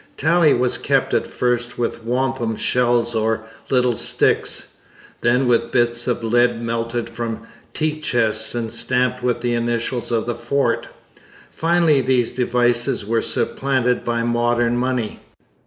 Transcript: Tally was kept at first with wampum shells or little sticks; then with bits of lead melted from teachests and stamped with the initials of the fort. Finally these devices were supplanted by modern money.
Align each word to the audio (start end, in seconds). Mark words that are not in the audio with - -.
Tally 0.17 0.51
was 0.55 0.79
kept 0.79 1.13
at 1.13 1.27
first 1.27 1.77
with 1.77 2.03
wampum 2.03 2.55
shells 2.55 3.13
or 3.13 3.43
little 3.69 3.93
sticks; 3.93 4.69
then 5.21 5.47
with 5.47 5.71
bits 5.71 6.07
of 6.07 6.23
lead 6.23 6.59
melted 6.59 7.07
from 7.07 7.41
teachests 7.75 8.55
and 8.55 8.71
stamped 8.71 9.21
with 9.21 9.41
the 9.41 9.53
initials 9.53 10.09
of 10.09 10.25
the 10.25 10.33
fort. 10.33 10.87
Finally 11.51 12.01
these 12.01 12.31
devices 12.31 13.05
were 13.05 13.21
supplanted 13.21 14.03
by 14.03 14.23
modern 14.23 14.75
money. 14.75 15.19